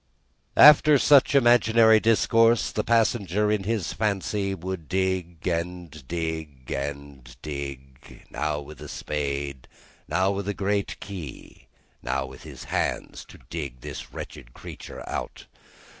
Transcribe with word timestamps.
After 0.57 0.97
such 0.97 1.35
imaginary 1.35 1.99
discourse, 1.99 2.71
the 2.71 2.83
passenger 2.83 3.51
in 3.51 3.65
his 3.65 3.93
fancy 3.93 4.55
would 4.55 4.89
dig, 4.89 5.47
and 5.47 5.91
dig, 6.07 6.65
dig 6.65 8.25
now 8.31 8.59
with 8.61 8.81
a 8.81 8.89
spade, 8.89 9.67
now 10.07 10.31
with 10.31 10.47
a 10.47 10.55
great 10.55 10.99
key, 11.01 11.67
now 12.01 12.25
with 12.25 12.41
his 12.41 12.63
hands 12.63 13.23
to 13.25 13.37
dig 13.51 13.81
this 13.81 14.11
wretched 14.11 14.55
creature 14.55 15.07
out. 15.07 15.45